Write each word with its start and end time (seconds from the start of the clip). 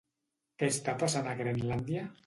Què 0.63 0.69
està 0.73 0.97
passant 1.05 1.31
a 1.35 1.37
Grenlàndia? 1.43 2.09